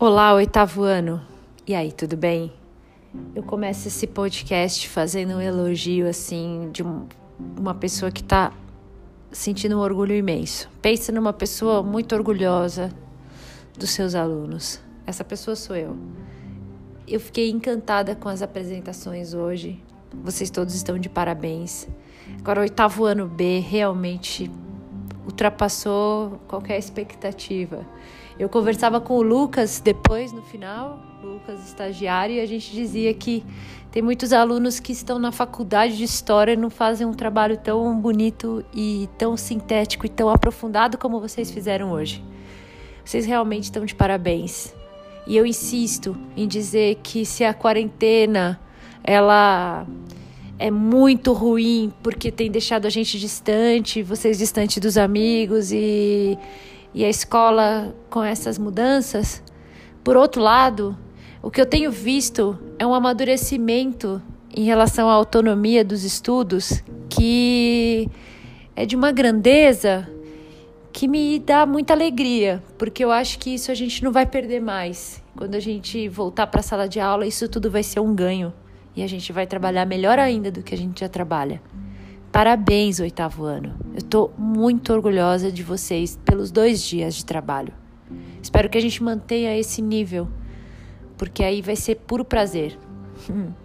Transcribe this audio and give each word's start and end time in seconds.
Olá, 0.00 0.32
oitavo 0.32 0.84
ano. 0.84 1.20
E 1.66 1.74
aí, 1.74 1.90
tudo 1.90 2.16
bem? 2.16 2.52
Eu 3.34 3.42
começo 3.42 3.88
esse 3.88 4.06
podcast 4.06 4.88
fazendo 4.88 5.34
um 5.34 5.40
elogio 5.40 6.08
assim 6.08 6.70
de 6.72 6.84
uma 6.84 7.74
pessoa 7.74 8.08
que 8.08 8.20
está 8.20 8.52
sentindo 9.32 9.76
um 9.76 9.80
orgulho 9.80 10.14
imenso. 10.14 10.70
Pensa 10.80 11.10
numa 11.10 11.32
pessoa 11.32 11.82
muito 11.82 12.14
orgulhosa 12.14 12.90
dos 13.76 13.90
seus 13.90 14.14
alunos. 14.14 14.80
Essa 15.04 15.24
pessoa 15.24 15.56
sou 15.56 15.74
eu. 15.74 15.96
Eu 17.08 17.18
fiquei 17.18 17.50
encantada 17.50 18.14
com 18.14 18.28
as 18.28 18.40
apresentações 18.40 19.34
hoje. 19.34 19.82
Vocês 20.22 20.48
todos 20.48 20.76
estão 20.76 20.96
de 20.96 21.08
parabéns. 21.08 21.88
Agora, 22.38 22.60
o 22.60 22.62
oitavo 22.62 23.04
ano 23.04 23.26
B 23.26 23.58
realmente 23.58 24.48
ultrapassou 25.26 26.40
qualquer 26.46 26.78
expectativa. 26.78 27.84
Eu 28.38 28.48
conversava 28.48 29.00
com 29.00 29.14
o 29.14 29.22
Lucas 29.22 29.80
depois, 29.80 30.32
no 30.32 30.42
final, 30.42 31.00
Lucas 31.22 31.66
estagiário, 31.66 32.36
e 32.36 32.40
a 32.40 32.46
gente 32.46 32.70
dizia 32.70 33.12
que 33.12 33.44
tem 33.90 34.00
muitos 34.00 34.32
alunos 34.32 34.78
que 34.78 34.92
estão 34.92 35.18
na 35.18 35.32
faculdade 35.32 35.96
de 35.96 36.04
história 36.04 36.52
e 36.52 36.56
não 36.56 36.70
fazem 36.70 37.04
um 37.04 37.12
trabalho 37.12 37.56
tão 37.56 37.98
bonito 38.00 38.64
e 38.72 39.08
tão 39.18 39.36
sintético 39.36 40.06
e 40.06 40.08
tão 40.08 40.28
aprofundado 40.28 40.96
como 40.96 41.20
vocês 41.20 41.50
fizeram 41.50 41.90
hoje. 41.90 42.22
Vocês 43.04 43.26
realmente 43.26 43.64
estão 43.64 43.84
de 43.84 43.94
parabéns. 43.94 44.72
E 45.26 45.36
eu 45.36 45.44
insisto 45.44 46.16
em 46.36 46.46
dizer 46.46 47.00
que 47.02 47.24
se 47.26 47.44
a 47.44 47.52
quarentena 47.52 48.60
ela 49.02 49.84
é 50.58 50.70
muito 50.70 51.32
ruim 51.32 51.92
porque 52.02 52.30
tem 52.30 52.50
deixado 52.50 52.86
a 52.86 52.90
gente 52.90 53.18
distante, 53.18 54.02
vocês 54.02 54.38
distante 54.38 54.78
dos 54.78 54.96
amigos 54.96 55.72
e 55.72 56.38
e 56.94 57.04
a 57.04 57.08
escola 57.08 57.94
com 58.10 58.22
essas 58.22 58.58
mudanças. 58.58 59.42
Por 60.02 60.16
outro 60.16 60.42
lado, 60.42 60.96
o 61.42 61.50
que 61.50 61.60
eu 61.60 61.66
tenho 61.66 61.90
visto 61.90 62.58
é 62.78 62.86
um 62.86 62.94
amadurecimento 62.94 64.22
em 64.54 64.64
relação 64.64 65.08
à 65.08 65.12
autonomia 65.12 65.84
dos 65.84 66.04
estudos 66.04 66.82
que 67.08 68.08
é 68.74 68.86
de 68.86 68.96
uma 68.96 69.12
grandeza 69.12 70.08
que 70.92 71.06
me 71.06 71.38
dá 71.38 71.64
muita 71.64 71.92
alegria, 71.92 72.62
porque 72.76 73.04
eu 73.04 73.12
acho 73.12 73.38
que 73.38 73.54
isso 73.54 73.70
a 73.70 73.74
gente 73.74 74.02
não 74.02 74.10
vai 74.10 74.26
perder 74.26 74.60
mais. 74.60 75.22
Quando 75.36 75.54
a 75.54 75.60
gente 75.60 76.08
voltar 76.08 76.46
para 76.48 76.60
a 76.60 76.62
sala 76.62 76.88
de 76.88 76.98
aula, 76.98 77.26
isso 77.26 77.48
tudo 77.48 77.70
vai 77.70 77.82
ser 77.82 78.00
um 78.00 78.14
ganho 78.14 78.52
e 78.96 79.02
a 79.02 79.06
gente 79.06 79.32
vai 79.32 79.46
trabalhar 79.46 79.86
melhor 79.86 80.18
ainda 80.18 80.50
do 80.50 80.62
que 80.62 80.74
a 80.74 80.78
gente 80.78 81.00
já 81.00 81.08
trabalha. 81.08 81.62
Parabéns, 82.38 83.00
oitavo 83.00 83.42
ano. 83.42 83.74
Eu 83.92 83.98
estou 83.98 84.32
muito 84.38 84.92
orgulhosa 84.92 85.50
de 85.50 85.64
vocês 85.64 86.16
pelos 86.24 86.52
dois 86.52 86.80
dias 86.80 87.16
de 87.16 87.24
trabalho. 87.24 87.72
Espero 88.40 88.68
que 88.68 88.78
a 88.78 88.80
gente 88.80 89.02
mantenha 89.02 89.58
esse 89.58 89.82
nível, 89.82 90.28
porque 91.16 91.42
aí 91.42 91.60
vai 91.60 91.74
ser 91.74 91.96
puro 91.96 92.24
prazer. 92.24 92.78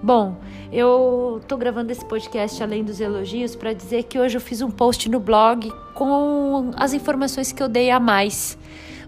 Bom, 0.00 0.36
eu 0.72 1.40
estou 1.42 1.58
gravando 1.58 1.90
esse 1.90 2.04
podcast 2.04 2.62
além 2.62 2.84
dos 2.84 3.00
elogios 3.00 3.56
para 3.56 3.72
dizer 3.72 4.04
que 4.04 4.16
hoje 4.16 4.36
eu 4.36 4.40
fiz 4.40 4.62
um 4.62 4.70
post 4.70 5.10
no 5.10 5.18
blog 5.18 5.68
com 5.92 6.70
as 6.76 6.92
informações 6.92 7.50
que 7.50 7.60
eu 7.60 7.68
dei 7.68 7.90
a 7.90 7.98
mais. 7.98 8.56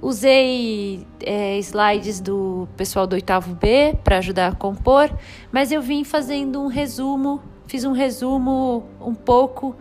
Usei 0.03 1.07
é, 1.21 1.61
slides 1.61 2.19
do 2.19 2.67
pessoal 2.77 3.07
do 3.07 3.13
oitavo 3.13 3.55
B 3.55 3.97
para 4.03 4.19
ajudar 4.19 4.49
a 4.49 4.53
compor, 4.53 5.17
mas 5.53 5.71
eu 5.71 5.81
vim 5.81 6.03
fazendo 6.03 6.61
um 6.61 6.67
resumo 6.67 7.41
fiz 7.73 7.85
um 7.85 7.93
resumo 7.93 8.85
um 9.01 9.15
pouco 9.15 9.75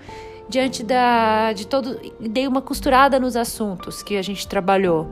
diante 0.48 0.82
da, 0.82 1.52
de 1.52 1.68
todo. 1.68 2.00
Dei 2.22 2.48
uma 2.48 2.62
costurada 2.62 3.20
nos 3.20 3.36
assuntos 3.36 4.02
que 4.02 4.16
a 4.16 4.22
gente 4.22 4.48
trabalhou. 4.48 5.12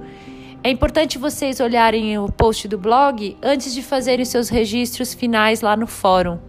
É 0.64 0.72
importante 0.72 1.18
vocês 1.18 1.60
olharem 1.60 2.18
o 2.18 2.32
post 2.32 2.70
do 2.70 2.78
blog 2.78 3.36
antes 3.44 3.74
de 3.74 3.84
fazerem 3.84 4.24
seus 4.24 4.48
registros 4.48 5.14
finais 5.14 5.60
lá 5.60 5.76
no 5.76 5.88
fórum, 5.88 6.40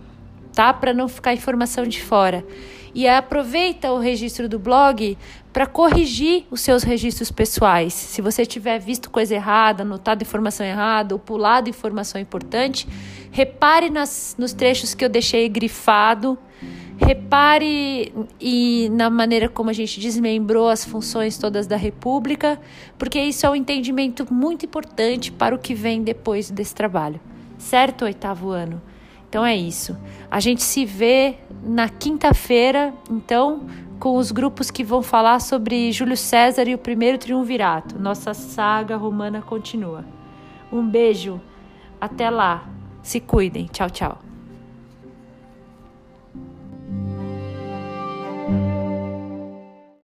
tá? 0.55 0.73
Para 0.73 0.95
não 0.95 1.09
ficar 1.09 1.35
informação 1.35 1.85
de 1.85 2.01
fora. 2.01 2.47
E 2.95 3.07
aproveita 3.09 3.93
o 3.93 3.99
registro 3.99 4.49
do 4.49 4.59
blog 4.59 5.17
para 5.53 5.67
corrigir 5.67 6.45
os 6.51 6.61
seus 6.61 6.83
registros 6.83 7.31
pessoais. 7.31 7.93
Se 7.93 8.23
você 8.23 8.47
tiver 8.47 8.79
visto 8.79 9.11
coisa 9.11 9.35
errada, 9.35 9.83
anotado 9.83 10.23
informação 10.23 10.65
errada 10.65 11.15
ou 11.15 11.19
pulado 11.19 11.69
informação 11.69 12.21
importante, 12.21 12.87
repare 13.31 13.91
nas, 13.91 14.35
nos 14.39 14.53
trechos 14.53 14.95
que 14.95 15.05
eu 15.05 15.09
deixei 15.09 15.49
grifado. 15.49 16.39
Repare 16.99 18.13
e 18.39 18.91
na 18.91 19.09
maneira 19.09 19.49
como 19.49 19.71
a 19.71 19.73
gente 19.73 19.99
desmembrou 19.99 20.69
as 20.69 20.85
funções 20.85 21.39
todas 21.39 21.67
da 21.67 21.77
República, 21.77 22.61
porque 22.99 23.19
isso 23.19 23.47
é 23.47 23.51
um 23.51 23.57
entendimento 23.57 24.31
muito 24.33 24.67
importante 24.67 25.33
para 25.33 25.55
o 25.55 25.59
que 25.59 25.73
vem 25.73 26.03
depois 26.03 26.51
desse 26.51 26.75
trabalho. 26.75 27.19
Certo, 27.57 28.05
oitavo 28.05 28.51
ano? 28.51 28.83
Então 29.31 29.47
é 29.47 29.57
isso. 29.57 29.97
A 30.29 30.41
gente 30.41 30.61
se 30.61 30.85
vê 30.85 31.37
na 31.63 31.89
quinta-feira, 31.89 32.93
então, 33.09 33.65
com 34.01 34.17
os 34.17 34.33
grupos 34.33 34.73
que 34.73 34.83
vão 34.83 35.03
falar 35.03 35.41
sobre 35.41 35.93
Júlio 35.93 36.17
César 36.17 36.67
e 36.67 36.75
o 36.75 36.79
primeiro 36.79 37.17
triunvirato. 37.17 37.97
Nossa 37.97 38.35
saga 38.35 38.97
romana 38.97 39.41
continua. 39.41 40.05
Um 40.73 40.85
beijo. 40.85 41.41
Até 42.01 42.29
lá. 42.29 42.69
Se 43.03 43.21
cuidem. 43.21 43.67
Tchau, 43.67 43.89
tchau. 43.89 44.30